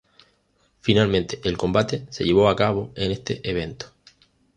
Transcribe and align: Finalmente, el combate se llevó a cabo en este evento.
Finalmente, 0.79 1.39
el 1.43 1.57
combate 1.59 2.07
se 2.09 2.23
llevó 2.23 2.49
a 2.49 2.55
cabo 2.55 2.91
en 2.95 3.11
este 3.11 3.47
evento. 3.47 3.93